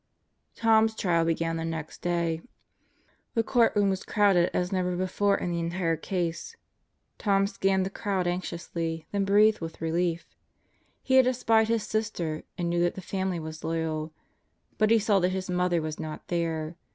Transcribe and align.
Tom's 0.55 0.95
trial 0.95 1.25
began 1.25 1.57
the 1.57 1.63
next 1.63 2.01
day. 2.01 2.41
The 3.35 3.43
courtroom 3.43 3.91
was 3.91 4.01
crowded 4.01 4.49
as 4.51 4.71
never 4.71 4.95
before 4.95 5.37
in 5.37 5.51
the 5.51 5.59
entire 5.59 5.95
case. 5.95 6.55
Tom 7.19 7.45
scanned 7.45 7.85
the 7.85 7.91
crowd 7.91 8.25
anxiously; 8.25 9.05
then 9.11 9.25
breathed 9.25 9.59
with 9.61 9.79
relief. 9.79 10.35
He 11.03 11.17
had 11.17 11.27
espied 11.27 11.67
his 11.67 11.83
sister 11.83 12.41
and 12.57 12.67
knew 12.67 12.81
that 12.81 12.95
the 12.95 13.01
family 13.01 13.39
was 13.39 13.63
loyal; 13.63 14.11
but 14.79 14.89
he 14.89 14.97
saw 14.97 15.19
that 15.19 15.29
his 15.37 15.51
mother 15.51 15.83
was 15.83 15.99
not 15.99 16.29
there. 16.29 16.77